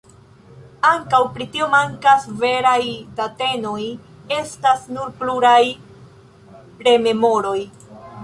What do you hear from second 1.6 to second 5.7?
mankas veraj datenoj, estas nur pluraj